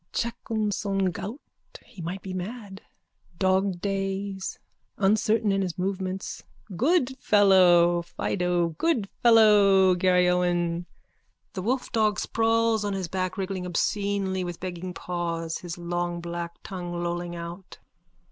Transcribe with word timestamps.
Chacun 0.11 0.71
son 0.73 1.11
goût. 1.13 1.37
He 1.85 2.01
might 2.01 2.23
be 2.23 2.33
mad. 2.33 2.81
Dogdays. 3.37 4.57
Uncertain 4.97 5.51
in 5.51 5.61
his 5.61 5.77
movements. 5.77 6.41
Good 6.75 7.19
fellow! 7.19 8.01
Fido! 8.01 8.69
Good 8.79 9.07
fellow! 9.21 9.93
Garryowen! 9.93 10.87
_(The 11.53 11.63
wolfdog 11.63 12.17
sprawls 12.17 12.83
on 12.83 12.93
his 12.93 13.09
back, 13.09 13.37
wriggling 13.37 13.67
obscenely 13.67 14.43
with 14.43 14.59
begging 14.59 14.95
paws, 14.95 15.59
his 15.59 15.77
long 15.77 16.19
black 16.19 16.53
tongue 16.63 17.03
lolling 17.03 17.35
out.) 17.35 17.77